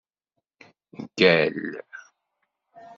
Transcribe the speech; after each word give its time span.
Gall! 1.15 1.59